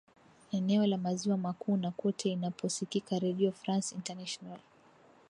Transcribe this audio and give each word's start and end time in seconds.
eneo 0.51 0.85
la 0.87 0.97
maziwa 0.97 1.37
makuu 1.37 1.77
na 1.77 1.91
kwote 1.91 2.29
inaposikika 2.29 3.19
redio 3.19 3.51
france 3.51 3.95
international 3.95 4.59